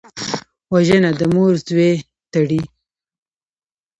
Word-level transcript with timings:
وژنه 0.73 1.11
د 1.19 1.21
مور 1.33 1.53
زوی 1.67 1.91
تړي 2.33 2.61